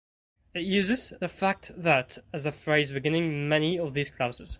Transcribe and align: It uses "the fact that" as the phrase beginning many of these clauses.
It 0.55 0.61
uses 0.63 1.13
"the 1.19 1.27
fact 1.29 1.73
that" 1.77 2.17
as 2.33 2.41
the 2.41 2.51
phrase 2.51 2.89
beginning 2.89 3.47
many 3.47 3.77
of 3.77 3.93
these 3.93 4.09
clauses. 4.09 4.49